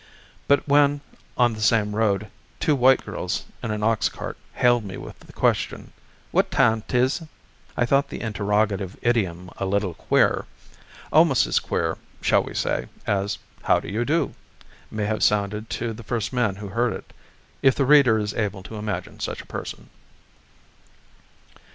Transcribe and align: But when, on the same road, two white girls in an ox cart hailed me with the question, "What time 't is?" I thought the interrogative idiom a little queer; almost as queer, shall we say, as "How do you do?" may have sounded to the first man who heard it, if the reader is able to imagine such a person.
But 0.47 0.67
when, 0.67 1.01
on 1.37 1.53
the 1.53 1.61
same 1.61 1.95
road, 1.95 2.31
two 2.59 2.75
white 2.75 3.05
girls 3.05 3.45
in 3.61 3.69
an 3.69 3.83
ox 3.83 4.09
cart 4.09 4.35
hailed 4.53 4.83
me 4.83 4.97
with 4.97 5.19
the 5.19 5.31
question, 5.31 5.93
"What 6.31 6.49
time 6.49 6.81
't 6.81 6.97
is?" 6.97 7.21
I 7.77 7.85
thought 7.85 8.09
the 8.09 8.19
interrogative 8.21 8.97
idiom 9.03 9.51
a 9.57 9.65
little 9.67 9.93
queer; 9.93 10.47
almost 11.13 11.45
as 11.45 11.59
queer, 11.59 11.99
shall 12.19 12.41
we 12.41 12.55
say, 12.55 12.87
as 13.05 13.37
"How 13.61 13.79
do 13.79 13.89
you 13.89 14.03
do?" 14.03 14.33
may 14.89 15.05
have 15.05 15.21
sounded 15.21 15.69
to 15.69 15.93
the 15.93 16.01
first 16.01 16.33
man 16.33 16.55
who 16.55 16.69
heard 16.69 16.93
it, 16.93 17.13
if 17.61 17.75
the 17.75 17.85
reader 17.85 18.17
is 18.17 18.33
able 18.33 18.63
to 18.63 18.77
imagine 18.77 19.19
such 19.19 19.43
a 19.43 19.45
person. 19.45 19.91